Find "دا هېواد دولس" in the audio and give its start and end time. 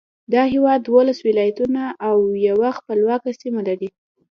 0.33-1.19